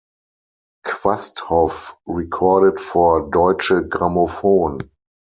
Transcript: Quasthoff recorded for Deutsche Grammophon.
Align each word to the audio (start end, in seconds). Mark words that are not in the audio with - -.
Quasthoff 0.83 1.93
recorded 2.07 2.79
for 2.79 3.29
Deutsche 3.29 3.83
Grammophon. 3.87 4.79